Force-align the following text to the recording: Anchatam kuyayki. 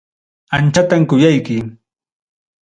Anchatam 0.57 1.05
kuyayki. 1.09 1.57